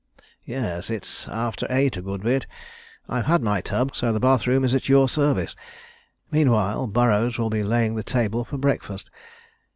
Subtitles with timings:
[0.45, 2.47] "Yes, it's after eight a good bit.
[3.07, 5.55] I've had my tub, so the bath room is at your service.
[6.31, 9.11] Meanwhile, Burrows will be laying the table for breakfast.